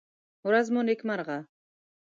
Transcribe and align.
ورڅ 0.47 0.67
مو 0.73 0.81
نېکمرغه! 0.87 1.37